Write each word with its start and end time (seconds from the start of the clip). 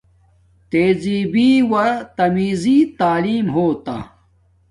تہزبی 0.69 1.49
و 1.69 1.73
تمیزی 2.17 2.77
تعیلم 2.99 3.47
ہوتا 3.55 3.95